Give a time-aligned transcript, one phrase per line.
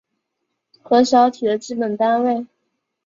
[0.81, 2.47] 核小体的基本单位。